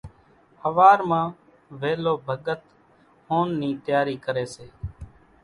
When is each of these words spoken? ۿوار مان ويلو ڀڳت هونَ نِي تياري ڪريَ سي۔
ۿوار 0.63 0.99
مان 1.09 1.25
ويلو 1.79 2.13
ڀڳت 2.27 2.61
هونَ 3.27 3.47
نِي 3.59 3.69
تياري 3.85 4.15
ڪريَ 4.25 4.45
سي۔ 4.55 4.67